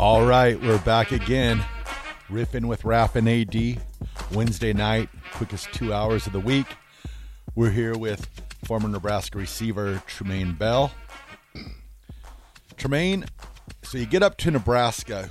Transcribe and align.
All 0.00 0.24
right, 0.24 0.58
we're 0.58 0.78
back 0.78 1.12
again. 1.12 1.62
Riffing 2.30 2.64
with 2.64 2.86
Raf 2.86 3.16
and 3.16 3.28
AD. 3.28 3.82
Wednesday 4.32 4.72
night, 4.72 5.10
quickest 5.34 5.70
two 5.74 5.92
hours 5.92 6.26
of 6.26 6.32
the 6.32 6.40
week. 6.40 6.64
We're 7.54 7.68
here 7.68 7.94
with 7.94 8.26
former 8.64 8.88
Nebraska 8.88 9.36
receiver 9.36 10.02
Trumane 10.06 10.56
Bell. 10.56 10.90
Trumane, 12.78 13.28
so 13.82 13.98
you 13.98 14.06
get 14.06 14.22
up 14.22 14.38
to 14.38 14.50
Nebraska. 14.50 15.28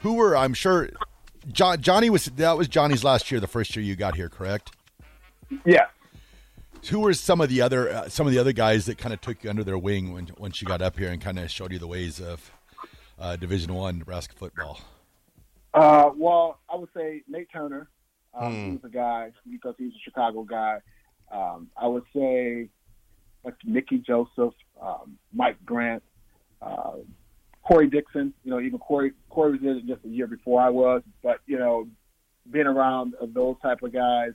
Who 0.00 0.14
were, 0.14 0.36
I'm 0.36 0.54
sure, 0.54 0.90
John, 1.52 1.80
Johnny 1.80 2.10
was, 2.10 2.24
that 2.24 2.58
was 2.58 2.66
Johnny's 2.66 3.04
last 3.04 3.30
year, 3.30 3.38
the 3.38 3.46
first 3.46 3.76
year 3.76 3.84
you 3.84 3.94
got 3.94 4.16
here, 4.16 4.28
correct? 4.28 4.72
Yeah. 5.64 5.86
Who 6.88 6.98
were 6.98 7.14
some 7.14 7.40
of 7.40 7.48
the 7.48 7.60
other, 7.62 7.88
uh, 7.88 8.08
some 8.08 8.26
of 8.26 8.32
the 8.32 8.40
other 8.40 8.52
guys 8.52 8.86
that 8.86 8.98
kind 8.98 9.14
of 9.14 9.20
took 9.20 9.44
you 9.44 9.50
under 9.50 9.62
their 9.62 9.78
wing 9.78 10.12
when, 10.12 10.30
once 10.36 10.60
you 10.60 10.66
got 10.66 10.82
up 10.82 10.98
here 10.98 11.10
and 11.12 11.22
kind 11.22 11.38
of 11.38 11.48
showed 11.48 11.70
you 11.70 11.78
the 11.78 11.86
ways 11.86 12.20
of 12.20 12.50
uh, 13.20 13.36
Division 13.36 13.74
One 13.74 13.98
Nebraska 13.98 14.34
football? 14.36 14.80
Uh, 15.72 16.10
well, 16.16 16.58
I 16.72 16.76
would 16.76 16.88
say 16.96 17.22
Nate 17.28 17.48
Turner. 17.52 17.88
Um. 18.34 18.72
He's 18.72 18.84
a 18.84 18.92
guy 18.92 19.32
because 19.50 19.74
he's 19.78 19.92
a 19.92 20.02
Chicago 20.04 20.42
guy. 20.42 20.78
Um, 21.30 21.68
I 21.76 21.86
would 21.86 22.04
say 22.14 22.68
like 23.44 23.54
Nicky 23.64 23.98
Joseph, 23.98 24.54
um, 24.80 25.18
Mike 25.32 25.56
Grant, 25.64 26.02
uh, 26.62 26.92
Corey 27.62 27.88
Dixon. 27.88 28.32
You 28.44 28.50
know, 28.50 28.60
even 28.60 28.78
Corey 28.78 29.12
Corey 29.28 29.52
was 29.52 29.60
in 29.62 29.68
it 29.68 29.86
just 29.86 30.04
a 30.04 30.08
year 30.08 30.26
before 30.26 30.60
I 30.60 30.70
was, 30.70 31.02
but 31.22 31.40
you 31.46 31.58
know, 31.58 31.88
being 32.50 32.66
around 32.66 33.14
those 33.20 33.56
type 33.62 33.82
of 33.82 33.92
guys, 33.92 34.32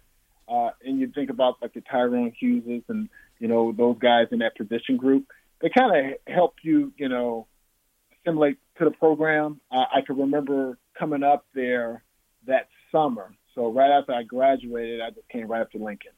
uh, 0.48 0.70
and 0.84 1.00
you 1.00 1.12
think 1.14 1.30
about 1.30 1.56
like 1.62 1.74
the 1.74 1.82
Tyrone 1.82 2.34
Hugheses 2.42 2.84
and 2.88 3.10
you 3.40 3.48
know 3.48 3.72
those 3.72 3.98
guys 4.00 4.28
in 4.32 4.40
that 4.40 4.56
position 4.56 4.98
group, 4.98 5.26
they 5.62 5.70
kind 5.70 5.96
of 5.96 6.34
help 6.34 6.56
you, 6.64 6.94
you 6.98 7.10
know, 7.10 7.48
assimilate 8.22 8.58
to 8.78 8.86
the 8.86 8.92
program. 8.92 9.60
I 9.72 10.02
can 10.06 10.18
remember 10.18 10.78
coming 10.98 11.24
up 11.24 11.46
there 11.54 12.04
that 12.48 12.68
summer. 12.92 13.34
So 13.54 13.72
right 13.72 13.92
after 13.92 14.14
I 14.14 14.24
graduated, 14.24 15.02
I 15.02 15.10
just 15.12 15.28
came 15.30 15.48
right 15.48 15.62
up 15.62 15.72
to 15.72 15.78
Lincoln. 15.78 16.12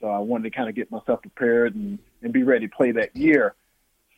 So 0.00 0.08
I 0.08 0.18
wanted 0.18 0.44
to 0.44 0.56
kind 0.56 0.68
of 0.68 0.74
get 0.74 0.90
myself 0.90 1.22
prepared 1.22 1.74
and, 1.74 1.98
and 2.22 2.32
be 2.32 2.42
ready 2.42 2.68
to 2.68 2.74
play 2.74 2.92
that 2.92 3.14
year. 3.16 3.54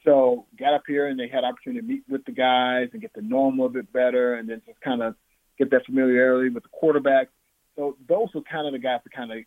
So 0.04 0.46
got 0.58 0.74
up 0.74 0.82
here 0.86 1.08
and 1.08 1.18
they 1.18 1.28
had 1.28 1.44
opportunity 1.44 1.80
to 1.80 1.86
meet 1.86 2.02
with 2.08 2.24
the 2.24 2.32
guys 2.32 2.88
and 2.92 3.02
get 3.02 3.12
to 3.14 3.22
know 3.22 3.46
them 3.46 3.58
a 3.58 3.62
little 3.62 3.68
bit 3.68 3.92
better 3.92 4.34
and 4.34 4.48
then 4.48 4.62
just 4.66 4.80
kind 4.80 5.02
of 5.02 5.14
get 5.58 5.70
that 5.70 5.84
familiarity 5.86 6.50
with 6.50 6.62
the 6.62 6.68
quarterback. 6.70 7.28
So 7.76 7.96
those 8.08 8.28
were 8.34 8.42
kind 8.42 8.66
of 8.66 8.72
the 8.72 8.78
guys 8.78 9.00
that 9.04 9.12
kind 9.12 9.32
of 9.32 9.38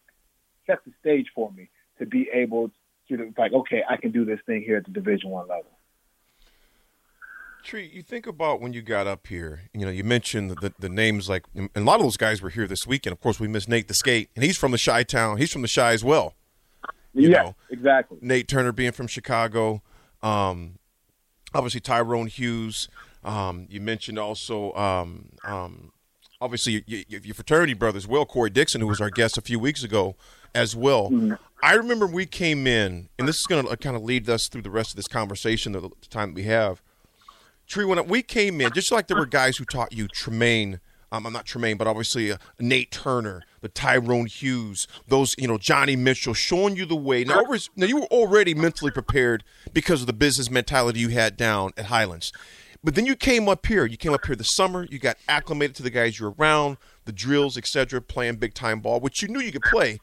set 0.68 0.80
the 0.86 0.92
stage 1.00 1.28
for 1.34 1.52
me 1.52 1.70
to 2.00 2.06
be 2.06 2.30
able 2.34 2.72
to 3.10 3.34
like, 3.38 3.54
okay, 3.54 3.84
I 3.88 3.98
can 3.98 4.12
do 4.12 4.26
this 4.26 4.40
thing 4.46 4.64
here 4.64 4.78
at 4.78 4.86
the 4.86 4.92
Division 4.92 5.30
One 5.30 5.48
level. 5.48 5.73
Tree, 7.64 7.90
you 7.94 8.04
think 8.04 8.28
about 8.28 8.62
when 8.62 8.74
you 8.74 8.82
got 8.82 9.08
up 9.08 9.28
here. 9.28 9.62
You 9.74 9.86
know, 9.86 9.92
you 9.92 10.04
mentioned 10.04 10.52
the, 10.52 10.74
the, 10.78 10.90
names 10.90 11.30
like, 11.30 11.46
and 11.56 11.70
a 11.76 11.82
lot 11.82 11.96
of 11.96 12.02
those 12.04 12.18
guys 12.18 12.42
were 12.42 12.50
here 12.50 12.68
this 12.68 12.86
weekend. 12.86 13.14
Of 13.14 13.22
course, 13.22 13.40
we 13.40 13.48
missed 13.48 13.70
Nate 13.70 13.88
the 13.88 13.94
Skate, 13.94 14.30
and 14.36 14.44
he's 14.44 14.58
from 14.58 14.72
the 14.72 14.78
Chi 14.78 15.04
Town. 15.04 15.38
He's 15.38 15.52
from 15.52 15.62
the 15.62 15.72
Chi 15.74 15.94
as 15.94 16.04
well. 16.04 16.36
You 17.14 17.30
yeah, 17.30 17.44
know, 17.44 17.56
exactly. 17.70 18.18
Nate 18.22 18.48
Turner 18.48 18.72
being 18.72 18.92
from 18.92 19.08
Chicago. 19.08 19.82
Um, 20.22 20.80
obviously, 21.54 21.80
Tyrone 21.80 22.28
Hughes. 22.28 22.90
Um, 23.24 23.68
you 23.70 23.80
mentioned 23.80 24.20
also, 24.20 24.74
um, 24.74 25.30
um, 25.46 25.94
obviously, 26.42 26.84
y- 26.88 27.06
y- 27.10 27.20
your 27.24 27.36
fraternity 27.36 27.74
brothers, 27.74 28.08
Will 28.08 28.26
Corey 28.26 28.50
Dixon, 28.50 28.82
who 28.82 28.88
was 28.88 29.00
our 29.00 29.10
guest 29.10 29.38
a 29.38 29.42
few 29.42 29.60
weeks 29.60 29.84
ago 29.84 30.16
as 30.54 30.76
well. 30.76 31.38
I 31.62 31.76
remember 31.76 32.06
we 32.06 32.26
came 32.26 32.68
in, 32.68 33.10
and 33.18 33.28
this 33.28 33.40
is 33.40 33.48
going 33.48 33.66
to 33.66 33.78
kind 33.78 33.96
of 33.96 34.04
lead 34.04 34.30
us 34.30 34.48
through 34.48 34.64
the 34.64 34.70
rest 34.70 34.92
of 34.92 34.96
this 34.98 35.08
conversation, 35.08 35.72
the, 35.72 35.82
the 35.82 35.90
time 36.10 36.30
that 36.30 36.36
we 36.36 36.44
have. 36.44 36.82
Tree, 37.74 37.86
when 37.86 38.08
we 38.08 38.22
came 38.22 38.62
in, 38.62 38.72
just 38.72 38.92
like 38.92 39.08
there 39.08 39.18
were 39.18 39.26
guys 39.26 39.58
who 39.58 39.66
taught 39.66 39.94
you 39.94 40.08
Trumane, 40.08 40.80
um, 41.12 41.26
I'm 41.26 41.34
not 41.34 41.48
Trumane, 41.48 41.76
but 41.76 41.88
obviously 41.88 42.32
uh, 42.32 42.38
Nate 42.60 42.92
Turner, 42.92 43.42
the 43.62 43.68
Tyrone 43.68 44.28
Hughes, 44.28 44.88
those, 45.08 45.34
you 45.40 45.48
know, 45.48 45.58
Johnny 45.58 45.96
Mitchell, 45.96 46.36
showing 46.36 46.76
you 46.76 46.86
the 46.86 46.96
way. 46.96 47.24
Now, 47.24 47.42
over, 47.42 47.58
now 47.76 47.88
you 47.88 48.02
were 48.02 48.08
already 48.12 48.54
mentally 48.54 48.92
prepared 48.92 49.44
because 49.74 50.02
of 50.02 50.06
the 50.06 50.14
business 50.14 50.52
mentality 50.52 51.00
you 51.00 51.10
had 51.10 51.36
down 51.36 51.72
at 51.76 51.86
Highlands. 51.86 52.32
But 52.84 52.94
then 52.94 53.08
you 53.08 53.16
came 53.16 53.50
up 53.50 53.66
here. 53.66 53.88
You 53.88 53.98
came 53.98 54.14
up 54.14 54.24
here 54.24 54.36
this 54.36 54.54
summer. 54.54 54.86
You 54.92 55.00
got 55.00 55.18
acclimated 55.28 55.76
to 55.78 55.84
the 55.84 55.90
guys 55.90 56.20
you're 56.20 56.36
around, 56.38 56.78
the 57.06 57.12
drills, 57.12 57.58
etc., 57.58 58.02
playing 58.02 58.36
big 58.36 58.54
time 58.54 58.82
ball, 58.82 59.00
which 59.00 59.24
you 59.24 59.30
knew 59.30 59.40
you 59.40 59.52
could 59.52 59.64
play. 59.64 60.00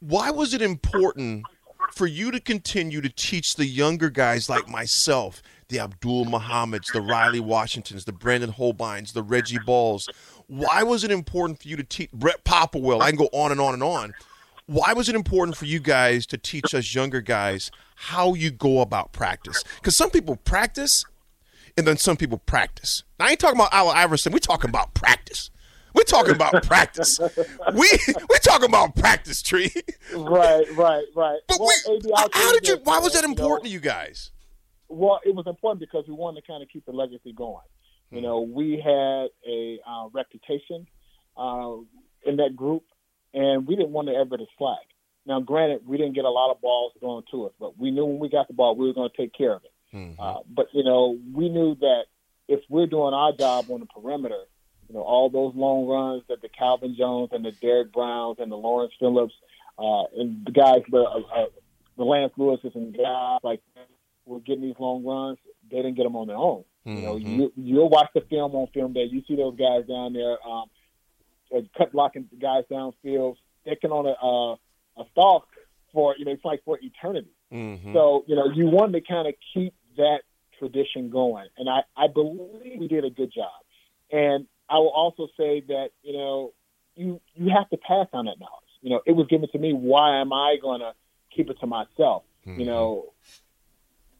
Why 0.00 0.32
was 0.32 0.52
it 0.52 0.62
important 0.62 1.44
for 1.92 2.06
you 2.06 2.30
to 2.30 2.40
continue 2.40 3.00
to 3.00 3.08
teach 3.08 3.56
the 3.56 3.66
younger 3.66 4.10
guys 4.10 4.48
like 4.48 4.68
myself, 4.68 5.42
the 5.68 5.80
Abdul 5.80 6.26
Muhammads, 6.26 6.92
the 6.92 7.00
Riley 7.00 7.40
Washingtons, 7.40 8.04
the 8.04 8.12
Brendan 8.12 8.50
Holbeins, 8.50 9.12
the 9.12 9.22
Reggie 9.22 9.58
Bauls? 9.58 10.08
Why 10.46 10.82
was 10.82 11.04
it 11.04 11.10
important 11.10 11.60
for 11.60 11.68
you 11.68 11.76
to 11.76 11.84
teach 11.84 12.10
Brett 12.12 12.44
Popplewell? 12.44 13.00
I 13.02 13.10
can 13.10 13.18
go 13.18 13.28
on 13.32 13.52
and 13.52 13.60
on 13.60 13.74
and 13.74 13.82
on. 13.82 14.14
Why 14.66 14.92
was 14.92 15.08
it 15.08 15.14
important 15.14 15.56
for 15.56 15.64
you 15.64 15.80
guys 15.80 16.26
to 16.26 16.38
teach 16.38 16.74
us 16.74 16.94
younger 16.94 17.20
guys 17.20 17.70
how 17.96 18.34
you 18.34 18.50
go 18.50 18.80
about 18.80 19.12
practice? 19.12 19.64
Because 19.76 19.96
some 19.96 20.10
people 20.10 20.36
practice 20.36 21.04
and 21.76 21.86
then 21.86 21.96
some 21.96 22.16
people 22.16 22.38
practice. 22.38 23.02
Now, 23.18 23.26
I 23.26 23.30
ain't 23.30 23.40
talking 23.40 23.58
about 23.58 23.72
Al 23.72 23.88
Iverson. 23.88 24.32
We're 24.32 24.40
talking 24.40 24.68
about 24.68 24.94
practice. 24.94 25.50
We're 25.94 26.04
talking 26.04 26.34
about 26.34 26.62
practice. 26.64 27.18
We 27.74 27.88
we're 28.06 28.38
talking 28.42 28.68
about 28.68 28.96
practice, 28.96 29.42
tree. 29.42 29.72
right, 30.14 30.64
right, 30.76 31.04
right. 31.14 31.38
But 31.48 31.58
well, 31.60 31.70
we, 31.88 32.12
how 32.32 32.52
did 32.52 32.68
you? 32.68 32.78
Why 32.84 32.98
was 32.98 33.12
that 33.14 33.22
you 33.22 33.28
know, 33.28 33.32
important 33.32 33.66
to 33.66 33.72
you 33.72 33.80
guys? 33.80 34.30
Well, 34.88 35.20
it 35.24 35.34
was 35.34 35.46
important 35.46 35.80
because 35.80 36.04
we 36.08 36.14
wanted 36.14 36.42
to 36.42 36.46
kind 36.46 36.62
of 36.62 36.68
keep 36.68 36.86
the 36.86 36.92
legacy 36.92 37.32
going. 37.32 37.64
You 38.10 38.22
know, 38.22 38.40
we 38.40 38.80
had 38.82 39.28
a 39.46 39.78
uh, 39.86 40.08
reputation 40.12 40.86
uh, 41.36 41.76
in 42.24 42.36
that 42.36 42.56
group, 42.56 42.84
and 43.34 43.66
we 43.66 43.76
didn't 43.76 43.90
want 43.90 44.08
to 44.08 44.14
ever 44.14 44.38
to 44.38 44.46
slack. 44.56 44.78
Now, 45.26 45.40
granted, 45.40 45.86
we 45.86 45.98
didn't 45.98 46.14
get 46.14 46.24
a 46.24 46.30
lot 46.30 46.50
of 46.50 46.60
balls 46.62 46.94
thrown 47.00 47.22
to 47.32 47.46
us, 47.46 47.52
but 47.60 47.78
we 47.78 47.90
knew 47.90 48.06
when 48.06 48.18
we 48.18 48.30
got 48.30 48.48
the 48.48 48.54
ball, 48.54 48.76
we 48.76 48.86
were 48.86 48.94
going 48.94 49.10
to 49.10 49.16
take 49.16 49.34
care 49.34 49.52
of 49.54 49.62
it. 49.62 49.72
Uh, 50.18 50.38
but 50.48 50.68
you 50.72 50.84
know, 50.84 51.18
we 51.32 51.48
knew 51.48 51.74
that 51.76 52.04
if 52.48 52.60
we're 52.70 52.86
doing 52.86 53.12
our 53.12 53.32
job 53.32 53.66
on 53.70 53.80
the 53.80 53.86
perimeter, 53.86 54.42
you 54.88 54.94
know, 54.94 55.02
all 55.02 55.28
those 55.30 55.54
long 55.54 55.86
runs 55.86 56.22
that 56.28 56.40
the 56.40 56.48
Calvin 56.48 56.96
Jones 56.96 57.30
and 57.32 57.44
the 57.44 57.52
Derek 57.52 57.92
Browns 57.92 58.38
and 58.38 58.50
the 58.50 58.56
Lawrence 58.56 58.92
Phillips 58.98 59.34
uh, 59.78 60.04
and 60.16 60.44
the 60.46 60.52
guys, 60.52 60.82
the, 60.90 60.98
uh, 60.98 61.20
uh, 61.34 61.46
the 61.96 62.04
Lance 62.04 62.32
Lewises 62.38 62.74
and 62.74 62.96
guys 62.96 63.40
like 63.42 63.60
were 64.24 64.40
getting 64.40 64.62
these 64.62 64.78
long 64.78 65.04
runs, 65.04 65.38
they 65.70 65.76
didn't 65.76 65.94
get 65.94 66.04
them 66.04 66.16
on 66.16 66.26
their 66.26 66.36
own. 66.36 66.64
You 66.84 67.02
know, 67.02 67.16
you 67.16 67.52
you'll 67.54 67.90
watch 67.90 68.08
the 68.14 68.22
film 68.22 68.54
on 68.54 68.68
film 68.68 68.94
day. 68.94 69.04
You 69.10 69.22
see 69.28 69.36
those 69.36 69.56
guys 69.56 69.86
down 69.86 70.14
there, 70.14 70.38
um, 70.46 70.70
cut 71.76 71.92
blocking 71.92 72.26
the 72.30 72.38
guys 72.38 72.64
downfield, 72.70 73.36
sticking 73.60 73.90
on 73.90 74.06
a 74.06 74.12
uh, 74.12 75.02
a 75.02 75.10
stalk 75.10 75.48
for 75.92 76.14
you 76.16 76.24
know 76.24 76.30
it's 76.30 76.44
like 76.46 76.62
for 76.64 76.78
eternity. 76.80 77.34
Mm-hmm. 77.52 77.92
So 77.92 78.24
you 78.26 78.36
know 78.36 78.46
you 78.54 78.66
want 78.66 78.94
to 78.94 79.02
kind 79.02 79.28
of 79.28 79.34
keep 79.52 79.74
that 79.98 80.20
tradition 80.58 81.10
going, 81.10 81.48
and 81.58 81.68
I 81.68 81.80
I 81.94 82.06
believe 82.06 82.78
we 82.80 82.88
did 82.88 83.04
a 83.04 83.10
good 83.10 83.32
job. 83.34 83.52
And 84.10 84.46
I 84.70 84.78
will 84.78 84.90
also 84.90 85.28
say 85.36 85.60
that 85.68 85.90
you 86.02 86.12
know 86.12 86.52
you 86.94 87.20
you 87.34 87.50
have 87.50 87.68
to 87.70 87.76
pass 87.76 88.06
on 88.12 88.26
that 88.26 88.38
knowledge. 88.40 88.64
You 88.82 88.90
know, 88.90 89.00
it 89.06 89.12
was 89.12 89.26
given 89.28 89.48
to 89.50 89.58
me. 89.58 89.72
Why 89.72 90.20
am 90.20 90.32
I 90.32 90.56
going 90.60 90.80
to 90.80 90.92
keep 91.34 91.50
it 91.50 91.58
to 91.60 91.66
myself? 91.66 92.24
You 92.44 92.52
mm-hmm. 92.52 92.64
know, 92.64 93.12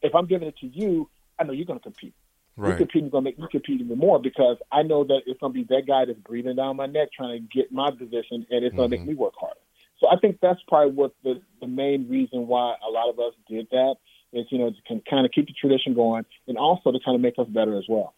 if 0.02 0.14
I'm 0.14 0.26
giving 0.26 0.48
it 0.48 0.58
to 0.58 0.66
you, 0.66 1.08
I 1.38 1.44
know 1.44 1.52
you're 1.52 1.66
going 1.66 1.78
to 1.78 1.82
compete. 1.82 2.14
You 2.56 2.64
Right. 2.64 2.76
competing 2.76 3.06
is 3.06 3.12
going 3.12 3.22
to 3.22 3.30
make 3.30 3.38
me 3.38 3.46
compete 3.48 3.80
even 3.80 3.98
more 3.98 4.18
because 4.18 4.56
I 4.72 4.82
know 4.82 5.04
that 5.04 5.22
it's 5.26 5.38
going 5.38 5.52
to 5.52 5.58
be 5.58 5.64
that 5.74 5.86
guy 5.86 6.06
that's 6.06 6.18
breathing 6.18 6.56
down 6.56 6.76
my 6.76 6.86
neck 6.86 7.10
trying 7.16 7.40
to 7.40 7.56
get 7.56 7.70
my 7.70 7.90
position, 7.92 8.46
and 8.50 8.64
it's 8.64 8.74
going 8.74 8.90
to 8.90 8.96
make 8.96 9.00
mm-hmm. 9.00 9.10
me 9.10 9.14
work 9.14 9.34
harder. 9.38 9.60
So 10.00 10.08
I 10.08 10.16
think 10.20 10.38
that's 10.40 10.60
probably 10.66 10.92
what 10.92 11.12
the 11.22 11.40
the 11.60 11.66
main 11.66 12.08
reason 12.08 12.46
why 12.46 12.74
a 12.86 12.90
lot 12.90 13.10
of 13.10 13.18
us 13.18 13.34
did 13.48 13.68
that 13.70 13.96
is 14.32 14.46
you 14.50 14.58
know 14.58 14.70
to 14.70 14.76
can 14.86 15.02
kind 15.08 15.24
of 15.24 15.32
keep 15.32 15.46
the 15.46 15.52
tradition 15.52 15.94
going, 15.94 16.24
and 16.46 16.58
also 16.58 16.90
to 16.92 16.98
kind 17.04 17.14
of 17.14 17.20
make 17.20 17.38
us 17.38 17.46
better 17.48 17.78
as 17.78 17.84
well. 17.88 18.14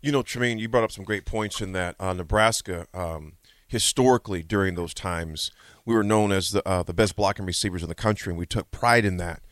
You 0.00 0.12
know, 0.12 0.22
Trumane, 0.22 0.58
you 0.58 0.68
brought 0.68 0.84
up 0.84 0.92
some 0.92 1.04
great 1.04 1.24
points 1.24 1.60
in 1.60 1.72
that 1.72 1.96
uh, 1.98 2.12
Nebraska. 2.12 2.86
Um, 2.94 3.34
historically, 3.66 4.42
during 4.42 4.74
those 4.74 4.94
times, 4.94 5.50
we 5.84 5.94
were 5.94 6.04
known 6.04 6.32
as 6.32 6.50
the 6.50 6.66
uh, 6.68 6.82
the 6.82 6.94
best 6.94 7.16
blocking 7.16 7.46
receivers 7.46 7.82
in 7.82 7.88
the 7.88 7.94
country, 7.94 8.30
and 8.30 8.38
we 8.38 8.46
took 8.46 8.70
pride 8.70 9.04
in 9.04 9.16
that. 9.16 9.42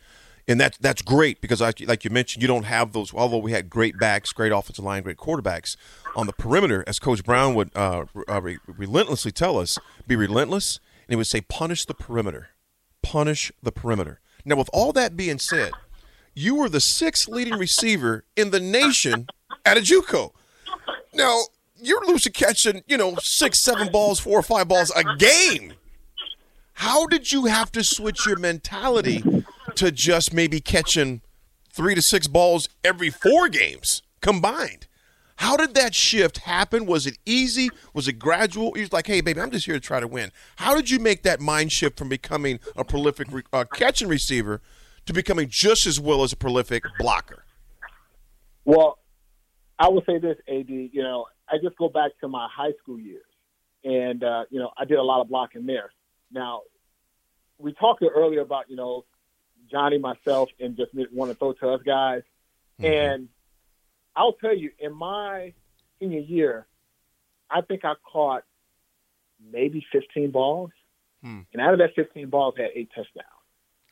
And 0.47 0.61
that 0.61 0.77
that's 0.79 1.01
great 1.01 1.41
because, 1.41 1.59
like, 1.59 1.81
like 1.87 2.03
you 2.05 2.11
mentioned, 2.11 2.43
you 2.43 2.47
don't 2.47 2.65
have 2.65 2.93
those. 2.93 3.13
Although 3.13 3.39
we 3.39 3.51
had 3.51 3.69
great 3.69 3.97
backs, 3.97 4.31
great 4.31 4.51
offensive 4.51 4.85
line, 4.85 5.01
great 5.01 5.17
quarterbacks 5.17 5.75
on 6.15 6.27
the 6.27 6.33
perimeter, 6.33 6.83
as 6.85 6.99
Coach 6.99 7.23
Brown 7.23 7.55
would 7.55 7.71
uh, 7.75 8.05
uh, 8.29 8.41
re- 8.41 8.59
relentlessly 8.67 9.31
tell 9.31 9.57
us, 9.57 9.77
be 10.07 10.15
relentless, 10.15 10.79
and 11.07 11.13
he 11.13 11.15
would 11.15 11.27
say, 11.27 11.41
punish 11.41 11.85
the 11.85 11.95
perimeter, 11.95 12.49
punish 13.01 13.51
the 13.63 13.71
perimeter. 13.71 14.19
Now, 14.45 14.55
with 14.55 14.69
all 14.71 14.93
that 14.93 15.17
being 15.17 15.39
said, 15.39 15.71
you 16.35 16.53
were 16.55 16.69
the 16.69 16.79
sixth 16.79 17.27
leading 17.27 17.55
receiver 17.55 18.25
in 18.35 18.51
the 18.51 18.59
nation 18.59 19.27
at 19.65 19.77
a 19.77 19.81
JUCO. 19.81 20.31
Now 21.13 21.41
you're 21.81 22.05
losing 22.05 22.33
catching, 22.33 22.83
you 22.87 22.97
know, 22.97 23.15
six, 23.21 23.63
seven 23.63 23.91
balls, 23.91 24.19
four 24.19 24.39
or 24.39 24.43
five 24.43 24.67
balls 24.67 24.91
a 24.95 25.03
game. 25.17 25.73
How 26.73 27.05
did 27.07 27.31
you 27.31 27.45
have 27.45 27.71
to 27.73 27.83
switch 27.83 28.25
your 28.25 28.37
mentality 28.37 29.23
to 29.75 29.91
just 29.91 30.33
maybe 30.33 30.59
catching 30.59 31.21
three 31.71 31.95
to 31.95 32.01
six 32.01 32.27
balls 32.27 32.67
every 32.83 33.09
four 33.09 33.47
games 33.47 34.01
combined? 34.21 34.87
How 35.37 35.57
did 35.57 35.73
that 35.75 35.93
shift 35.93 36.39
happen? 36.39 36.85
Was 36.85 37.05
it 37.05 37.17
easy? 37.25 37.69
Was 37.93 38.07
it 38.07 38.13
gradual? 38.13 38.71
Was 38.71 38.93
like, 38.93 39.07
"Hey, 39.07 39.19
baby, 39.19 39.41
I'm 39.41 39.51
just 39.51 39.65
here 39.65 39.75
to 39.75 39.81
try 39.81 39.99
to 39.99 40.07
win." 40.07 40.31
How 40.57 40.75
did 40.75 40.89
you 40.89 40.97
make 40.99 41.23
that 41.23 41.41
mind 41.41 41.73
shift 41.73 41.97
from 41.97 42.07
becoming 42.07 42.59
a 42.75 42.85
prolific 42.85 43.27
re- 43.31 43.43
uh, 43.51 43.65
catching 43.65 44.07
receiver 44.07 44.61
to 45.05 45.13
becoming 45.13 45.49
just 45.49 45.85
as 45.85 45.99
well 45.99 46.23
as 46.23 46.31
a 46.31 46.37
prolific 46.37 46.83
blocker? 46.99 47.43
Well, 48.63 48.97
I 49.77 49.87
will 49.89 50.03
say 50.05 50.17
this, 50.19 50.37
AD. 50.47 50.69
You 50.69 51.03
know, 51.03 51.25
I 51.49 51.57
just 51.61 51.77
go 51.77 51.89
back 51.89 52.11
to 52.21 52.27
my 52.27 52.47
high 52.51 52.73
school 52.81 52.99
years, 52.99 53.25
and 53.83 54.23
uh, 54.23 54.43
you 54.49 54.59
know, 54.59 54.71
I 54.77 54.85
did 54.85 54.97
a 54.97 55.03
lot 55.03 55.21
of 55.21 55.27
blocking 55.29 55.65
there. 55.65 55.91
Now, 56.31 56.61
we 57.57 57.73
talked 57.73 58.03
earlier 58.03 58.41
about 58.41 58.69
you 58.69 58.75
know 58.75 59.05
Johnny, 59.69 59.97
myself, 59.97 60.49
and 60.59 60.75
just 60.77 60.91
want 61.13 61.31
to 61.31 61.35
throw 61.37 61.53
to 61.53 61.69
us 61.69 61.81
guys. 61.85 62.21
And 62.79 63.29
I'll 64.15 64.33
tell 64.33 64.55
you, 64.55 64.71
in 64.79 64.93
my 64.93 65.53
senior 65.99 66.19
year, 66.19 66.67
I 67.49 67.61
think 67.61 67.85
I 67.85 67.93
caught 68.11 68.43
maybe 69.51 69.85
15 69.91 70.31
balls, 70.31 70.71
Hmm. 71.21 71.41
and 71.53 71.61
out 71.61 71.73
of 71.73 71.79
that 71.79 71.95
15 71.95 72.29
balls, 72.29 72.55
I 72.57 72.63
had 72.63 72.71
eight 72.75 72.89
touchdowns. 72.95 73.25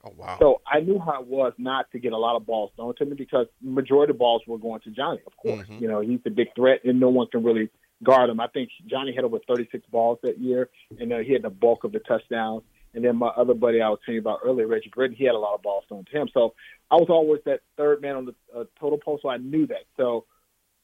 Oh 0.04 0.14
wow! 0.18 0.38
So 0.40 0.62
I 0.68 0.82
knew 0.82 1.00
how 1.00 1.22
it 1.22 1.28
was 1.28 1.54
not 1.58 1.90
to 1.92 2.00
get 2.00 2.12
a 2.12 2.18
lot 2.18 2.36
of 2.36 2.46
balls 2.46 2.72
thrown 2.76 2.94
to 2.96 3.06
me 3.06 3.16
because 3.16 3.48
majority 3.62 4.12
of 4.12 4.18
balls 4.18 4.42
were 4.46 4.58
going 4.58 4.82
to 4.82 4.92
Johnny, 4.92 5.20
of 5.26 5.36
course. 5.38 5.68
Mhm. 5.68 5.82
You 5.82 5.88
know, 5.88 6.02
he's 6.02 6.20
the 6.24 6.30
big 6.30 6.54
threat 6.56 6.84
and 6.84 7.00
no 7.00 7.10
one 7.10 7.28
can 7.28 7.44
really 7.44 7.70
guard 8.04 8.30
him. 8.30 8.40
I 8.42 8.48
think 8.48 8.70
Johnny 8.86 9.16
had 9.16 9.24
over 9.24 9.40
36 9.48 9.86
balls 9.88 10.20
that 10.24 10.38
year 10.40 10.70
and 11.00 11.14
uh, 11.14 11.20
he 11.20 11.32
had 11.32 11.44
the 11.44 11.50
bulk 11.50 11.86
of 11.86 11.94
the 11.94 12.00
touchdowns. 12.00 12.64
And 12.94 13.04
then 13.04 13.16
my 13.16 13.30
other 13.30 13.54
buddy 13.54 13.82
I 13.82 13.90
was 13.90 14.00
telling 14.06 14.16
you 14.16 14.22
about 14.22 14.40
earlier, 14.44 14.68
Reggie 14.68 14.92
Britton, 14.94 15.16
he 15.16 15.24
had 15.24 15.36
a 15.36 15.40
lot 15.40 15.56
of 15.56 15.62
balls 15.62 15.86
thrown 15.88 16.06
to 16.06 16.12
him. 16.12 16.28
So 16.34 16.54
I 16.92 16.96
was 16.96 17.08
always 17.10 17.42
that 17.46 17.62
third 17.78 18.02
man 18.02 18.16
on 18.18 18.26
the 18.26 18.36
uh, 18.56 18.66
total 18.80 19.00
poll, 19.00 19.20
so 19.22 19.30
I 19.30 19.38
knew 19.38 19.66
that. 19.68 19.86
So 19.98 20.26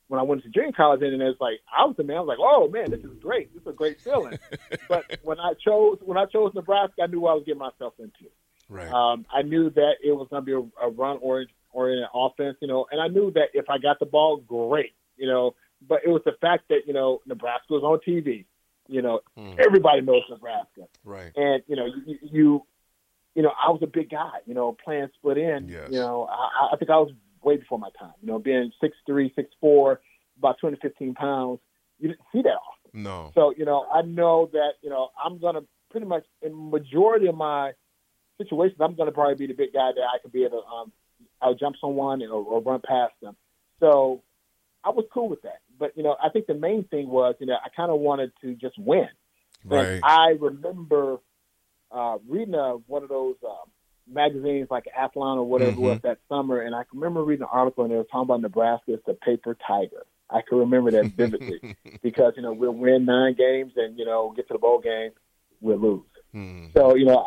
when 0.08 0.20
I 0.20 0.24
went 0.24 0.42
to 0.44 0.50
junior 0.50 0.72
college, 0.72 1.02
and 1.04 1.22
it's 1.22 1.40
like 1.40 1.60
I 1.76 1.86
was 1.86 1.96
the 1.98 2.04
man. 2.04 2.18
I 2.18 2.22
was 2.22 2.28
like, 2.28 2.40
"Oh 2.42 2.68
man, 2.68 2.90
this 2.90 3.02
is 3.02 3.16
great. 3.22 3.54
This 3.54 3.62
is 3.62 3.68
a 3.68 3.74
great 3.74 4.02
feeling." 4.02 4.40
but 4.90 5.20
when 5.22 5.40
I 5.40 5.54
chose 5.64 6.00
when 6.02 6.18
I 6.18 6.26
chose 6.26 6.52
Nebraska, 6.56 7.04
I 7.04 7.08
knew 7.08 7.20
what 7.20 7.32
I 7.32 7.34
was 7.36 7.44
getting 7.46 7.60
myself 7.60 7.94
into. 8.00 8.26
Right. 8.70 8.92
Um, 8.92 9.26
I 9.34 9.42
knew 9.42 9.70
that 9.72 9.94
it 10.04 10.12
was 10.12 10.28
going 10.30 10.42
to 10.42 10.46
be 10.46 10.54
a, 10.54 10.86
a 10.88 10.90
run 10.90 11.18
oriented, 11.22 11.54
oriented 11.72 12.08
offense, 12.14 12.58
you 12.62 12.68
know, 12.68 12.86
and 12.92 13.02
I 13.02 13.08
knew 13.08 13.32
that 13.32 13.50
if 13.54 13.70
I 13.70 13.78
got 13.78 14.00
the 14.00 14.06
ball, 14.06 14.38
great, 14.38 14.94
you 15.18 15.28
know. 15.28 15.56
But 15.88 16.02
it 16.06 16.10
was 16.10 16.22
the 16.26 16.34
fact 16.42 16.64
that 16.70 16.82
you 16.88 16.94
know 16.94 17.22
Nebraska 17.26 17.74
was 17.74 17.84
on 17.84 18.00
TV, 18.08 18.46
you 18.88 19.02
know, 19.02 19.22
Hmm. 19.38 19.54
everybody 19.60 20.02
knows 20.02 20.24
Nebraska, 20.30 20.88
right. 21.04 21.32
and 21.36 21.64
you 21.68 21.76
know 21.76 21.86
you, 21.86 22.18
you, 22.22 22.66
you 23.36 23.44
know, 23.44 23.52
I 23.66 23.70
was 23.72 23.80
a 23.82 23.88
big 23.88 24.10
guy, 24.10 24.40
you 24.46 24.54
know, 24.54 24.76
playing 24.84 25.08
split 25.16 25.38
in, 25.38 25.70
Yes. 25.70 25.88
you 25.92 26.00
know, 26.00 26.28
I, 26.30 26.74
I 26.74 26.78
think 26.78 26.90
I 26.92 26.98
was 26.98 27.12
way 27.44 27.56
before 27.56 27.80
my 27.80 27.90
time, 27.98 28.14
you 28.22 28.28
know, 28.28 28.40
being 28.40 28.72
six 28.82 28.98
three, 29.06 29.32
six 29.36 29.50
four, 29.62 30.02
about 30.38 30.58
two 30.60 30.68
hundred 30.68 30.82
fifteen 30.82 31.14
pounds. 31.14 31.60
You 32.00 32.10
didn't 32.10 32.22
see 32.34 32.42
that 32.42 32.58
often. 32.58 33.04
No. 33.04 33.32
So, 33.36 33.54
you 33.56 33.66
know, 33.66 33.86
I 33.94 34.02
know 34.02 34.50
that, 34.54 34.74
you 34.82 34.90
know, 34.90 35.10
I'm 35.24 35.38
going 35.38 35.56
to 35.56 35.64
pretty 35.92 36.08
much, 36.08 36.26
in 36.42 36.72
majority 36.72 37.28
of 37.28 37.36
my 37.36 37.74
situations, 38.40 38.80
I'm 38.82 38.96
going 38.96 39.08
to 39.08 39.12
probably 39.12 39.36
be 39.36 39.48
the 39.48 39.58
big 39.58 39.74
guy 39.74 39.92
that 39.96 40.02
I 40.02 40.18
can 40.22 40.32
be 40.32 40.46
able 40.46 40.62
to, 40.62 40.68
um, 40.68 40.92
I'll 41.42 41.56
jump 41.56 41.76
someone 41.80 42.24
or, 42.24 42.44
or 42.44 42.62
run 42.62 42.82
past 42.82 43.14
them. 43.22 43.36
So 43.80 44.24
I 44.84 44.90
was 44.90 45.06
cool 45.14 45.30
with 45.30 45.44
that. 45.44 45.60
But, 45.78 45.96
you 45.96 46.04
know, 46.04 46.16
I 46.22 46.30
think 46.30 46.48
the 46.48 46.56
main 46.56 46.86
thing 46.86 47.08
was, 47.10 47.36
you 47.40 47.46
know, 47.46 47.56
I 47.64 47.70
kind 47.70 47.92
of 47.92 48.00
wanted 48.00 48.32
to 48.42 48.56
just 48.56 48.78
win. 48.80 49.10
Right. 49.64 49.88
And 49.88 50.04
I 50.04 50.30
remember 50.40 51.18
uh, 51.92 52.18
reading 52.28 52.56
uh, 52.56 52.74
one 52.88 53.04
of 53.04 53.10
those 53.10 53.36
uh, 53.48 53.66
magazines 54.12 54.68
like 54.70 54.86
Athlon 54.98 55.38
or 55.38 55.44
whatever 55.44 55.72
it 55.72 55.80
was 55.80 56.00
that 56.04 56.20
summer, 56.28 56.62
and 56.62 56.76
I 56.76 56.84
can 56.84 57.00
remember 57.00 57.24
reading 57.24 57.44
an 57.44 57.50
article 57.52 57.84
and 57.84 57.92
they 57.92 57.98
were 57.98 58.04
talking 58.04 58.24
about 58.24 58.42
Nebraska 58.42 58.94
as 58.94 59.00
the 59.06 59.14
paper 59.14 59.58
tiger. 59.68 60.06
I 60.30 60.42
can 60.48 60.60
remember 60.60 60.92
that 60.92 61.06
vividly 61.06 61.76
because 62.04 62.34
you 62.36 62.44
know 62.44 62.54
we'll 62.54 62.72
win 62.72 63.06
nine 63.06 63.34
games 63.34 63.74
and 63.76 63.98
you 63.98 64.06
know 64.06 64.34
get 64.36 64.48
to 64.48 64.54
the 64.54 64.60
bowl 64.60 64.80
game, 64.80 65.12
we'll 65.60 65.80
lose. 65.80 66.04
Hmm. 66.32 66.68
So 66.76 66.96
you 66.96 67.06
know, 67.06 67.26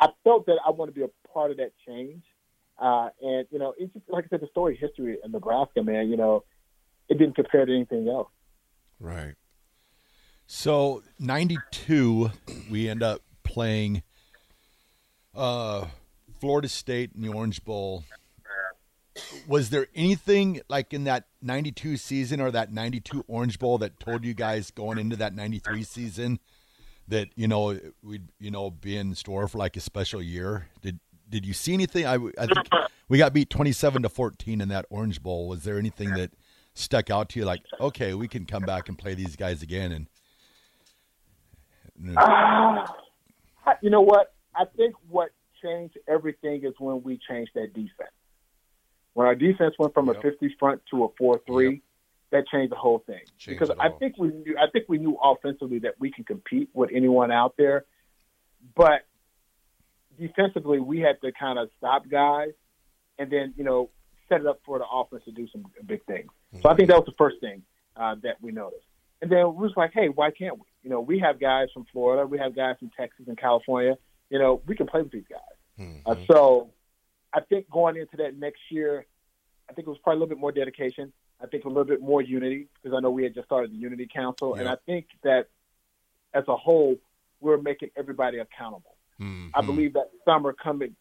I 0.00 0.08
felt 0.24 0.46
that 0.46 0.56
I 0.66 0.70
want 0.70 0.92
to 0.92 0.94
be 0.94 1.04
a 1.04 1.28
part 1.28 1.50
of 1.50 1.58
that 1.58 1.72
change, 1.86 2.22
uh, 2.78 3.10
and 3.20 3.46
you 3.50 3.58
know, 3.58 3.74
it's 3.78 3.92
just 3.92 4.06
like 4.08 4.24
I 4.24 4.28
said, 4.28 4.40
the 4.40 4.48
story 4.48 4.76
history 4.76 5.18
in 5.22 5.30
Nebraska, 5.30 5.82
man. 5.82 6.08
You 6.08 6.16
know, 6.16 6.44
it 7.08 7.18
didn't 7.18 7.36
compare 7.36 7.66
to 7.66 7.74
anything 7.74 8.08
else. 8.08 8.30
Right. 8.98 9.34
So 10.46 11.02
'92, 11.18 12.30
we 12.70 12.88
end 12.88 13.02
up 13.02 13.20
playing 13.44 14.02
uh, 15.34 15.86
Florida 16.40 16.68
State 16.68 17.10
in 17.14 17.20
the 17.20 17.28
Orange 17.28 17.62
Bowl. 17.62 18.04
Was 19.46 19.68
there 19.68 19.88
anything 19.94 20.62
like 20.68 20.94
in 20.94 21.04
that 21.04 21.26
'92 21.42 21.98
season 21.98 22.40
or 22.40 22.50
that 22.50 22.72
'92 22.72 23.22
Orange 23.28 23.58
Bowl 23.58 23.76
that 23.78 24.00
told 24.00 24.24
you 24.24 24.32
guys 24.32 24.70
going 24.70 24.98
into 24.98 25.16
that 25.16 25.34
'93 25.34 25.82
season 25.82 26.40
that 27.10 27.28
you 27.36 27.46
know 27.46 27.78
we'd 28.02 28.28
you 28.38 28.50
know 28.50 28.70
be 28.70 28.96
in 28.96 29.14
store 29.14 29.46
for 29.48 29.58
like 29.58 29.76
a 29.76 29.80
special 29.80 30.22
year? 30.22 30.68
Did 30.80 30.98
did 31.28 31.44
you 31.44 31.52
see 31.52 31.74
anything? 31.74 32.06
I, 32.06 32.14
I 32.38 32.46
think 32.46 32.68
we 33.08 33.18
got 33.18 33.32
beat 33.32 33.50
27 33.50 34.02
to 34.02 34.08
14 34.08 34.60
in 34.60 34.68
that 34.68 34.86
Orange 34.90 35.22
Bowl. 35.22 35.46
Was 35.48 35.62
there 35.64 35.78
anything 35.78 36.10
that 36.14 36.32
stuck 36.74 37.10
out 37.10 37.28
to 37.28 37.38
you 37.40 37.44
like 37.44 37.60
okay 37.80 38.14
we 38.14 38.28
can 38.28 38.46
come 38.46 38.62
back 38.62 38.88
and 38.88 38.96
play 38.96 39.12
these 39.12 39.34
guys 39.36 39.60
again 39.60 39.90
and 39.92 40.06
Ah, 42.16 42.94
you 43.82 43.90
know 43.90 44.00
what? 44.00 44.32
I 44.54 44.64
think 44.76 44.94
what 45.08 45.30
changed 45.62 45.98
everything 46.08 46.64
is 46.64 46.72
when 46.78 47.02
we 47.02 47.18
changed 47.28 47.52
that 47.54 47.74
defense. 47.74 48.10
When 49.12 49.26
our 49.26 49.34
defense 49.34 49.74
went 49.78 49.92
from 49.92 50.06
Yep. 50.06 50.16
a 50.16 50.20
50 50.22 50.56
front 50.58 50.82
to 50.90 51.04
a 51.04 51.08
4-3, 51.10 51.82
that 52.30 52.46
changed 52.48 52.72
the 52.72 52.76
whole 52.76 52.98
thing. 53.06 53.20
Changed 53.38 53.60
because 53.60 53.70
I 53.78 53.88
think 53.88 54.16
we 54.18 54.28
knew, 54.28 54.56
I 54.58 54.70
think 54.70 54.86
we 54.88 54.98
knew 54.98 55.18
offensively 55.22 55.80
that 55.80 55.94
we 55.98 56.10
can 56.10 56.24
compete 56.24 56.68
with 56.72 56.90
anyone 56.94 57.30
out 57.30 57.54
there, 57.58 57.84
but 58.76 59.02
defensively 60.18 60.80
we 60.80 61.00
had 61.00 61.20
to 61.22 61.32
kind 61.32 61.58
of 61.58 61.70
stop 61.78 62.08
guys 62.08 62.50
and 63.18 63.30
then 63.30 63.54
you 63.56 63.64
know 63.64 63.90
set 64.28 64.40
it 64.40 64.46
up 64.46 64.60
for 64.64 64.78
the 64.78 64.84
offense 64.86 65.24
to 65.24 65.32
do 65.32 65.48
some 65.52 65.64
big 65.86 66.04
things. 66.04 66.30
So 66.62 66.68
I 66.68 66.76
think 66.76 66.88
that 66.88 66.96
was 66.96 67.06
the 67.06 67.14
first 67.18 67.36
thing 67.40 67.62
uh, 67.96 68.16
that 68.22 68.40
we 68.40 68.52
noticed. 68.52 68.86
And 69.22 69.30
then 69.30 69.54
we 69.54 69.62
was 69.62 69.72
like, 69.76 69.90
hey, 69.92 70.08
why 70.08 70.30
can't 70.30 70.56
we? 70.56 70.64
You 70.82 70.90
know, 70.90 71.00
we 71.00 71.18
have 71.18 71.38
guys 71.38 71.68
from 71.74 71.84
Florida, 71.92 72.26
we 72.26 72.38
have 72.38 72.54
guys 72.54 72.76
from 72.78 72.90
Texas 72.96 73.26
and 73.28 73.36
California. 73.36 73.98
You 74.30 74.38
know, 74.38 74.62
we 74.66 74.76
can 74.76 74.86
play 74.86 75.02
with 75.02 75.12
these 75.12 75.24
guys. 75.28 75.40
Uh, 76.06 76.14
so 76.30 76.70
I 77.32 77.40
think 77.40 77.68
going 77.70 77.96
into 77.96 78.16
that 78.18 78.36
next 78.36 78.60
year, 78.70 79.06
I 79.68 79.72
think 79.72 79.86
it 79.86 79.90
was 79.90 79.98
probably 80.02 80.18
a 80.18 80.20
little 80.20 80.34
bit 80.34 80.40
more 80.40 80.52
dedication. 80.52 81.12
I 81.42 81.46
think 81.46 81.64
a 81.64 81.68
little 81.68 81.84
bit 81.84 82.00
more 82.02 82.20
unity 82.22 82.66
because 82.82 82.96
I 82.96 83.00
know 83.00 83.10
we 83.10 83.22
had 83.22 83.34
just 83.34 83.46
started 83.46 83.72
the 83.72 83.76
Unity 83.76 84.06
Council, 84.12 84.54
and 84.54 84.68
I 84.68 84.76
think 84.86 85.06
that 85.22 85.46
as 86.34 86.44
a 86.48 86.56
whole, 86.56 86.96
we're 87.40 87.56
making 87.58 87.90
everybody 87.96 88.38
accountable. 88.38 88.94
Mhm. 89.18 89.50
I 89.54 89.62
believe 89.62 89.94
that 89.94 90.10
summer 90.24 90.52
coming, 90.52 90.94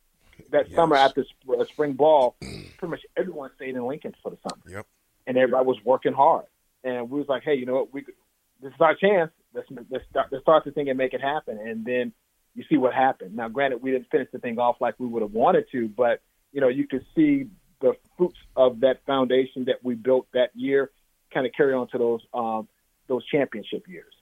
that 0.52 0.68
Yes. 0.68 0.76
summer 0.76 0.96
after 0.96 1.24
sp- 1.28 1.60
uh, 1.60 1.66
spring 1.66 1.94
ball, 1.94 2.36
pretty 2.40 2.88
much 2.92 3.06
everyone 3.18 3.52
stayed 3.56 3.76
in 3.76 3.86
Lincoln 3.86 4.16
for 4.24 4.32
the 4.32 4.38
summer, 4.38 4.62
Yep. 4.70 4.86
and 5.28 5.38
everybody 5.38 5.66
was 5.66 5.84
working 5.84 6.14
hard. 6.14 6.46
And 6.84 7.10
we 7.10 7.20
was 7.20 7.28
like, 7.28 7.44
hey, 7.44 7.56
you 7.56 7.66
know 7.66 7.74
what? 7.76 7.94
We 7.94 8.02
could- 8.04 8.16
this 8.62 8.74
is 8.74 8.80
our 8.82 8.96
chance. 8.96 9.32
Let's 9.54 9.68
let's 9.90 10.06
start, 10.10 10.32
let's 10.32 10.44
start 10.44 10.64
the 10.64 10.72
thing 10.72 10.90
and 10.90 10.98
make 10.98 11.14
it 11.14 11.22
happen. 11.22 11.58
And 11.58 11.84
then 11.84 12.14
you 12.56 12.64
see 12.70 12.78
what 12.78 12.94
happened. 12.94 13.36
Now, 13.36 13.48
granted, 13.50 13.82
we 13.82 13.92
didn't 13.92 14.10
finish 14.10 14.30
the 14.32 14.40
thing 14.40 14.58
off 14.60 14.80
like 14.80 14.96
we 15.00 15.08
would 15.08 15.22
have 15.22 15.34
wanted 15.34 15.66
to, 15.72 15.90
but 15.90 16.22
you 16.52 16.62
know, 16.62 16.68
you 16.68 16.88
could 16.88 17.06
see 17.16 17.48
the 17.82 17.94
fruits 18.18 18.38
of 18.56 18.82
that 18.82 19.06
foundation 19.06 19.66
that 19.66 19.84
we 19.84 19.96
built 19.96 20.28
that 20.34 20.52
year 20.56 20.92
kind 21.34 21.46
of 21.46 21.54
carry 21.54 21.74
on 21.74 21.88
to 21.90 21.98
those 21.98 22.22
um, 22.34 22.68
those 23.08 23.26
championship 23.26 23.88
years. 23.88 24.14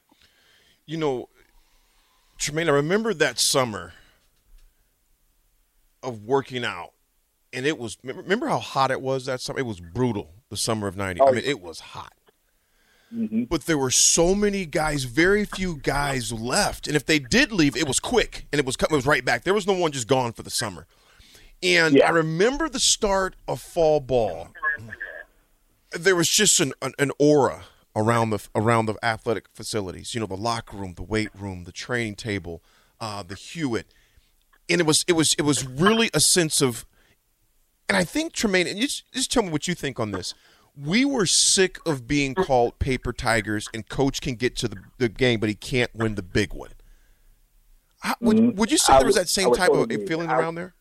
You 0.85 0.97
know, 0.97 1.29
Trumane, 2.39 2.67
I 2.67 2.71
remember 2.71 3.13
that 3.13 3.39
summer 3.39 3.93
of 6.03 6.23
working 6.23 6.63
out, 6.63 6.93
and 7.51 7.65
it 7.65 7.77
was. 7.77 7.97
Remember 8.03 8.47
how 8.47 8.59
hot 8.59 8.91
it 8.91 9.01
was 9.01 9.25
that 9.25 9.41
summer? 9.41 9.59
It 9.59 9.65
was 9.65 9.79
brutal. 9.79 10.31
The 10.49 10.57
summer 10.57 10.87
of 10.87 10.95
'90. 10.95 11.19
Oh, 11.21 11.27
I 11.27 11.31
mean, 11.31 11.43
it 11.43 11.61
was 11.61 11.79
hot. 11.79 12.13
Mm-hmm. 13.13 13.43
But 13.43 13.65
there 13.65 13.77
were 13.77 13.91
so 13.91 14.35
many 14.35 14.65
guys, 14.65 15.05
very 15.05 15.45
few 15.45 15.77
guys 15.77 16.33
left, 16.33 16.87
and 16.87 16.95
if 16.95 17.05
they 17.05 17.19
did 17.19 17.51
leave, 17.51 17.75
it 17.77 17.87
was 17.87 17.99
quick 17.99 18.47
and 18.51 18.59
it 18.59 18.65
was 18.65 18.75
it 18.75 18.91
was 18.91 19.05
right 19.05 19.23
back. 19.23 19.43
There 19.43 19.53
was 19.53 19.65
no 19.65 19.73
one 19.73 19.91
just 19.91 20.07
gone 20.07 20.33
for 20.33 20.43
the 20.43 20.49
summer. 20.49 20.87
And 21.63 21.95
Yeah. 21.95 22.07
I 22.07 22.09
remember 22.11 22.69
the 22.69 22.79
start 22.79 23.35
of 23.47 23.61
fall 23.61 23.99
ball. 23.99 24.49
There 25.91 26.15
was 26.15 26.29
just 26.29 26.59
an, 26.59 26.73
an, 26.81 26.93
an 26.99 27.11
aura 27.17 27.63
around 27.95 28.29
the 28.29 28.47
around 28.53 28.85
the 28.85 28.95
athletic 29.03 29.45
facilities. 29.53 30.13
You 30.13 30.19
know, 30.19 30.27
the 30.27 30.35
locker 30.35 30.77
room, 30.77 30.93
the 30.95 31.03
weight 31.03 31.29
room, 31.33 31.63
the 31.63 31.71
training 31.71 32.15
table, 32.15 32.61
uh, 32.99 33.23
the 33.23 33.35
Hewitt, 33.35 33.87
and 34.69 34.79
it 34.81 34.85
was 34.85 35.03
it 35.07 35.13
was 35.13 35.33
it 35.37 35.43
was 35.43 35.65
really 35.65 36.09
a 36.13 36.19
sense 36.19 36.61
of. 36.61 36.85
And 37.89 37.95
I 37.97 38.03
think 38.03 38.33
Trumane, 38.33 38.69
and 38.69 38.77
you 38.77 38.85
just, 38.85 39.09
just 39.13 39.31
tell 39.31 39.43
me 39.43 39.49
what 39.49 39.67
you 39.67 39.73
think 39.73 39.97
on 39.99 40.11
this. 40.11 40.33
We 40.79 41.05
were 41.05 41.25
sick 41.25 41.79
of 41.87 42.05
being 42.05 42.35
called 42.35 42.77
paper 42.79 43.13
tigers, 43.13 43.69
and 43.73 43.87
coach 43.87 44.19
can 44.19 44.35
get 44.35 44.57
to 44.57 44.67
the, 44.67 44.75
the 44.97 45.07
game, 45.09 45.39
but 45.39 45.47
he 45.47 45.55
can't 45.55 45.89
win 45.95 46.15
the 46.15 46.21
big 46.21 46.53
one. 46.53 46.71
How, 48.01 48.15
would, 48.19 48.57
would 48.57 48.71
you 48.71 48.77
say 48.77 48.91
Mm-hmm. 48.91 48.95
I 48.95 48.99
there 48.99 49.07
was 49.07 49.15
that 49.15 49.29
same 49.29 49.53
type 49.55 49.69
totally 49.69 50.03
of 50.03 50.07
feeling 50.07 50.29
around 50.29 50.55
there? 50.55 50.75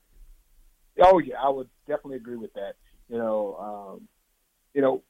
Oh 1.03 1.19
yeah, 1.19 1.37
I 1.43 1.49
would 1.49 1.69
definitely 1.87 2.17
agree 2.17 2.37
with 2.37 2.53
that. 2.55 2.75
You 3.09 3.19
know, 3.19 3.57
um, 3.97 4.09
you 4.75 4.83
know, 4.83 5.03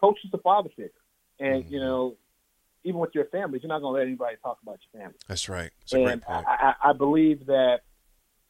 coach 0.00 0.18
is 0.24 0.30
the 0.30 0.38
father 0.38 0.68
figure, 0.70 0.90
and 1.38 1.64
Mm-hmm. 1.64 1.74
you 1.74 1.80
know, 1.80 2.16
even 2.84 3.00
with 3.00 3.10
your 3.14 3.26
families, 3.26 3.62
you're 3.62 3.68
not 3.68 3.80
going 3.80 3.94
to 3.94 3.98
let 3.98 4.06
anybody 4.06 4.36
talk 4.42 4.58
about 4.62 4.78
your 4.92 5.02
family. 5.02 5.18
That's 5.28 5.48
right. 5.48 5.70
Great 5.90 6.06
and. 6.06 6.22
I, 6.28 6.74
I, 6.82 6.90
I 6.90 6.92
believe 6.92 7.46
that 7.46 7.80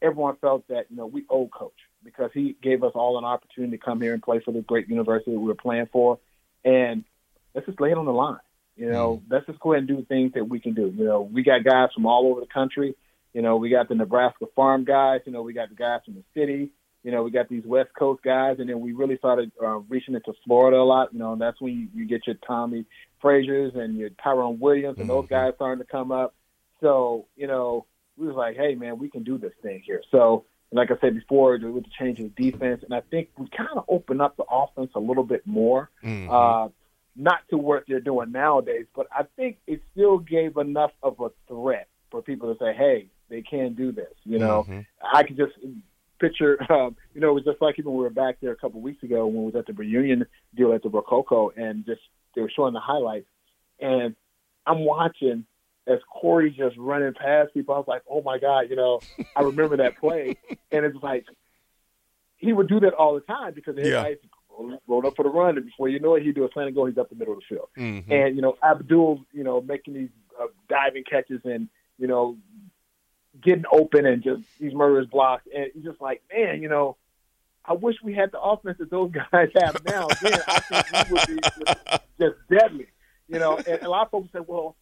everyone 0.03 0.37
felt 0.37 0.67
that 0.69 0.87
you 0.91 0.97
know 0.97 1.07
we 1.07 1.25
owe 1.29 1.49
coach 1.49 1.73
because 2.03 2.31
he 2.33 2.57
gave 2.63 2.83
us 2.83 2.93
all 2.95 3.19
an 3.19 3.25
opportunity 3.25 3.77
to 3.77 3.85
come 3.85 4.01
here 4.01 4.15
and 4.15 4.23
play 4.23 4.41
for 4.45 4.53
the 4.53 4.63
great 4.63 4.89
university 4.89 5.33
we 5.33 5.47
were 5.47 5.55
playing 5.55 5.89
for, 5.93 6.19
and 6.65 7.05
let's 7.55 7.67
just 7.67 7.81
lay 7.81 7.91
it 7.91 7.99
on 7.99 8.07
the 8.07 8.13
line. 8.13 8.39
You 8.77 8.91
know, 8.91 9.23
let's 9.29 9.45
just 9.47 9.61
go 9.61 9.73
ahead 9.73 9.81
and 9.81 9.89
do 9.89 9.97
the 9.97 10.07
things 10.07 10.33
that 10.35 10.49
we 10.49 10.59
can 10.59 10.73
do. 10.73 10.93
You 10.97 11.05
know, 11.05 11.21
we 11.21 11.43
got 11.43 11.65
guys 11.65 11.91
from 11.95 12.07
all 12.07 12.27
over 12.31 12.41
the 12.41 12.47
country. 12.47 12.95
You 13.33 13.43
know, 13.43 13.57
we 13.57 13.71
got 13.71 13.89
the 13.89 13.95
Nebraska 13.95 14.47
farm 14.57 14.85
guys. 14.85 15.21
You 15.25 15.33
know, 15.33 15.43
we 15.43 15.53
got 15.53 15.69
the 15.69 15.75
guys 15.75 16.01
from 16.05 16.15
the 16.15 16.25
city. 16.35 16.71
You 17.03 17.11
know, 17.11 17.23
we 17.23 17.31
got 17.31 17.49
these 17.49 17.65
West 17.65 17.91
Coast 17.99 18.23
guys, 18.23 18.57
and 18.59 18.69
then 18.69 18.81
we 18.81 18.93
really 18.93 19.17
started 19.17 19.53
uh, 19.63 19.79
reaching 19.89 20.15
into 20.15 20.35
Florida 20.45 20.77
a 20.77 20.85
lot. 20.85 21.13
You 21.13 21.19
know, 21.19 21.33
and 21.33 21.41
that's 21.41 21.61
when 21.61 21.73
you, 21.73 21.89
you 21.95 22.07
get 22.07 22.27
your 22.27 22.37
Tommie 22.47 22.85
Fraziers 23.23 23.77
and 23.77 23.97
your 23.97 24.11
Tyrone 24.23 24.59
Williams, 24.59 24.99
and 24.99 25.09
those 25.09 25.27
guys 25.29 25.53
starting 25.57 25.85
to 25.85 25.91
come 25.91 26.13
up. 26.13 26.35
So, 26.81 27.27
you 27.37 27.47
know, 27.47 27.87
we 28.17 28.27
was 28.27 28.37
like, 28.37 28.57
hey, 28.57 28.75
man, 28.75 28.99
we 28.99 29.09
can 29.09 29.23
do 29.23 29.39
this 29.39 29.53
thing 29.63 29.83
here. 29.85 30.03
So, 30.11 30.45
like 30.73 30.91
I 30.91 30.95
said 31.01 31.15
before, 31.15 31.53
with 31.53 31.85
the 31.85 31.91
change 31.99 32.19
in 32.19 32.33
defense, 32.37 32.83
and 32.85 32.95
I 32.95 33.01
think 33.01 33.29
we 33.39 33.49
kind 33.49 33.71
of 33.77 33.85
opened 33.89 34.21
up 34.21 34.37
the 34.37 34.45
offense 34.51 34.91
a 34.95 35.01
little 35.01 35.25
bit 35.25 35.47
more. 35.47 35.91
Mhm. 36.03 36.29
Uh, 36.31 36.69
not 37.17 37.41
to 37.51 37.59
what 37.59 37.85
they're 37.89 38.01
doing 38.01 38.31
nowadays, 38.33 38.87
but 38.95 39.07
I 39.15 39.25
think 39.37 39.59
it 39.67 39.83
still 39.93 40.19
gave 40.19 40.57
enough 40.57 40.93
of 41.03 41.21
a 41.21 41.31
threat 41.49 41.89
for 42.11 42.23
people 42.23 42.55
to 42.55 42.59
say, 42.59 42.73
hey, 42.73 43.09
they 43.31 43.41
can 43.41 43.73
do 43.75 43.93
this. 43.93 44.13
You 44.25 44.39
know, 44.39 44.65
Mhm. 44.69 44.87
I 45.03 45.23
could 45.23 45.37
just 45.37 45.53
picture, 46.19 46.59
um, 46.71 46.97
you 47.15 47.21
know, 47.21 47.31
it 47.31 47.35
was 47.35 47.45
just 47.45 47.63
like 47.63 47.79
even 47.79 47.93
when 47.93 47.99
we 47.99 48.05
were 48.05 48.11
back 48.11 48.37
there 48.41 48.53
a 48.53 48.57
couple 48.57 48.79
of 48.79 48.85
weeks 48.85 49.03
ago 49.03 49.27
when 49.27 49.39
we 49.39 49.47
was 49.47 49.55
at 49.55 49.67
the 49.67 49.73
reunion 49.73 50.27
deal 50.55 50.75
at 50.75 50.83
the 50.83 50.91
Rococo 50.91 51.51
and 51.57 51.87
just 51.87 52.03
they 52.35 52.43
were 52.43 52.51
showing 52.51 52.75
the 52.75 52.81
highlights. 52.81 53.29
And 53.81 54.15
I'm 54.67 54.85
watching 54.85 55.47
as 55.87 55.99
Corey 56.13 56.51
just 56.51 56.77
running 56.77 57.15
past 57.15 57.55
people. 57.55 57.75
I 57.75 57.79
was 57.79 57.89
like, 57.89 58.03
oh 58.09 58.21
my 58.21 58.39
God, 58.39 58.69
you 58.69 58.77
know, 58.77 59.01
I 59.37 59.41
remember 59.43 59.79
that 59.79 59.97
play. 59.97 60.37
And 60.71 60.85
it's 60.85 61.03
like, 61.03 61.25
he 62.37 62.53
would 62.53 62.69
do 62.69 62.81
that 62.81 62.93
all 62.95 63.15
the 63.15 63.21
time 63.21 63.55
because 63.55 63.77
everybody 63.79 64.17
rolled, 64.51 64.79
rolled 64.87 65.07
up 65.07 65.17
for 65.17 65.23
the 65.23 65.31
run. 65.31 65.57
And 65.57 65.67
before 65.67 65.89
you 65.89 66.01
know 66.01 66.15
it, 66.17 66.23
he'd 66.23 66.35
do 66.35 66.45
a 66.45 66.51
slant 66.53 66.69
and 66.69 66.77
go, 66.77 66.87
he's 66.87 66.99
up 66.99 67.09
the 67.09 67.17
middle 67.17 67.35
of 67.35 67.41
the 67.41 67.55
field. 67.55 67.69
Mhm. 67.77 68.11
And, 68.11 68.37
you 68.37 68.43
know, 68.43 68.57
Abdul, 68.63 69.25
you 69.33 69.43
know, 69.45 69.61
making 69.63 69.95
these 69.95 70.11
uh, 70.41 70.47
diving 70.69 71.05
catches 71.05 71.41
and, 71.45 71.69
you 71.99 72.07
know, 72.07 72.37
getting 73.43 73.65
open 73.73 74.07
and 74.07 74.23
just 74.23 74.43
these 74.61 74.75
murderous 74.75 75.07
blocks. 75.07 75.45
And 75.55 75.65
it's 75.75 75.85
just 75.85 76.01
like, 76.01 76.23
man, 76.33 76.63
you 76.63 76.69
know, 76.69 76.97
I 77.65 77.75
wish 77.75 77.97
we 78.03 78.15
had 78.15 78.33
the 78.33 78.41
offense 78.41 78.79
that 78.79 78.91
those 78.91 79.11
guys 79.33 79.51
have 79.61 79.77
now. 79.85 80.09
Then 80.23 80.41
I 80.49 80.61
think 80.61 81.09
we 81.11 81.15
would 81.15 81.27
be 81.27 81.39
just, 81.43 82.03
just 82.19 82.35
deadly. 82.51 82.87
You 83.29 83.39
know, 83.39 83.59
and 83.59 83.83
a 83.83 83.89
lot 83.89 84.07
of 84.07 84.11
folks 84.11 84.33
say, 84.33 84.41
well, 84.45 84.77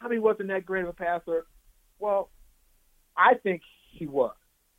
Tommy 0.00 0.18
wasn't 0.18 0.48
that 0.48 0.64
great 0.64 0.84
of 0.84 0.90
a 0.90 0.92
passer. 0.92 1.46
Well, 1.98 2.30
I 3.16 3.34
think 3.34 3.62
he 3.90 4.06
was, 4.06 4.34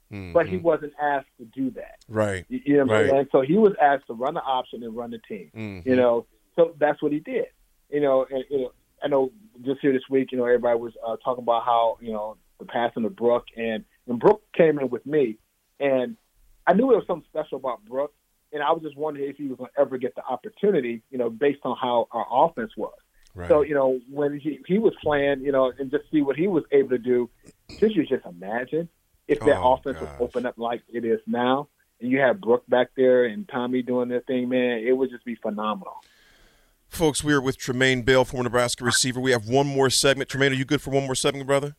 but 0.10 0.48
he 0.48 0.56
wasn't 0.58 0.94
asked 1.02 1.28
to 1.38 1.46
do 1.46 1.72
that. 1.72 1.98
right. 2.08 2.46
You 2.48 2.62
you 2.66 2.78
know 2.78 2.86
what 2.86 3.12
Right. 3.12 3.28
So 3.32 3.42
he 3.42 3.58
was 3.58 3.74
asked 3.82 4.08
to 4.08 4.14
run 4.14 4.36
the 4.36 4.42
option 4.42 4.84
and 4.84 4.96
run 4.96 5.12
the 5.12 5.20
team. 5.28 5.52
Mhm. 5.54 5.86
You 5.86 5.98
know, 5.98 6.26
so 6.56 6.74
that's 6.80 7.02
what 7.02 7.12
he 7.12 7.20
did. 7.20 7.48
You 7.92 8.00
know, 8.00 8.26
and 8.30 8.46
you 8.50 8.60
know, 8.60 8.72
I 9.04 9.08
know 9.08 9.32
just 9.64 9.82
here 9.82 9.92
this 9.92 10.08
week, 10.10 10.32
you 10.32 10.38
know, 10.38 10.46
everybody 10.46 10.80
was 10.80 10.94
uh, 11.06 11.18
talking 11.24 11.44
about 11.44 11.66
how 11.66 11.98
you 12.00 12.14
know 12.14 12.38
the 12.60 12.66
passing 12.66 13.06
of 13.06 13.16
Brook, 13.16 13.46
and 13.58 13.86
and 14.08 14.20
Brook 14.20 14.44
came 14.56 14.80
in 14.80 14.90
with 14.90 15.06
me, 15.06 15.38
and 15.80 16.18
I 16.68 16.74
knew 16.74 16.88
there 16.88 16.98
was 16.98 17.08
something 17.08 17.28
special 17.30 17.58
about 17.58 17.84
Brook, 17.86 18.14
and 18.52 18.62
I 18.62 18.72
was 18.72 18.84
just 18.84 18.98
wondering 18.98 19.30
if 19.30 19.38
he 19.38 19.48
was 19.48 19.58
going 19.58 19.70
to 19.76 19.82
ever 19.82 19.98
get 19.98 20.16
the 20.16 20.24
opportunity, 20.24 21.02
you 21.10 21.18
know, 21.18 21.30
based 21.30 21.60
on 21.64 21.76
how 21.80 22.08
our 22.12 22.26
offense 22.32 22.72
was. 22.78 22.94
Right. 23.36 23.48
So 23.48 23.62
you 23.62 23.74
know, 23.74 24.00
when 24.10 24.40
he 24.40 24.60
he 24.68 24.78
was 24.80 24.94
playing, 25.02 25.42
you 25.42 25.52
know, 25.52 25.72
and 25.78 25.92
just 25.92 26.04
see 26.12 26.22
what 26.22 26.36
he 26.36 26.48
was 26.48 26.64
able 26.72 26.90
to 26.90 26.98
do, 26.98 27.30
could 27.80 27.96
you 27.96 28.06
just 28.06 28.26
imagine 28.26 28.90
if 29.28 29.40
that 29.42 29.58
Oh, 29.58 29.74
offense 29.74 30.00
was 30.00 30.10
open 30.20 30.46
up 30.46 30.58
like 30.58 30.82
it 30.90 31.06
is 31.06 31.20
now? 31.28 31.70
And 32.02 32.10
you 32.10 32.20
have 32.20 32.42
Brook 32.42 32.64
back 32.68 32.90
there 32.96 33.26
and 33.26 33.48
Tommy 33.48 33.82
doing 33.82 34.10
their 34.10 34.22
thing, 34.22 34.50
man. 34.50 34.84
It 34.86 34.94
would 34.94 35.10
just 35.10 35.26
be 35.26 35.36
phenomenal. 35.36 35.98
Folks, 36.88 37.24
we 37.24 37.34
are 37.34 37.42
with 37.42 37.60
Trumane 37.60 38.04
Bell, 38.04 38.26
former 38.26 38.46
Nebraska 38.46 38.84
receiver. 38.84 39.20
We 39.20 39.32
have 39.32 39.48
one 39.48 39.68
more 39.68 39.90
segment. 39.90 40.30
Trumane, 40.30 40.52
are 40.52 40.56
you 40.56 40.66
good 40.66 40.82
for 40.82 40.90
one 40.90 41.06
more 41.06 41.14
segment, 41.14 41.46
brother? 41.46 41.76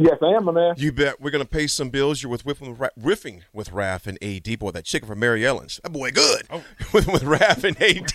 Yes, 0.00 0.18
I 0.22 0.26
am, 0.26 0.44
my 0.44 0.52
man. 0.52 0.76
You 0.78 0.92
bet. 0.92 1.20
We're 1.20 1.32
going 1.32 1.42
to 1.42 1.50
pay 1.50 1.66
some 1.66 1.90
bills. 1.90 2.22
You're 2.22 2.30
with 2.30 2.44
Riffing 2.44 2.68
with, 2.68 2.78
Ra- 2.78 2.90
riffing 2.98 3.42
with 3.52 3.72
Raph 3.72 4.06
and 4.06 4.16
AD. 4.22 4.60
Boy, 4.60 4.70
that 4.70 4.84
chicken 4.84 5.08
from 5.08 5.18
Mary 5.18 5.44
Ellen's. 5.44 5.80
That 5.82 5.90
boy 5.90 6.12
good. 6.12 6.42
Oh. 6.50 6.62
with, 6.92 7.08
with 7.08 7.24
Raph 7.24 7.64
and 7.64 7.76
AD, 7.82 8.12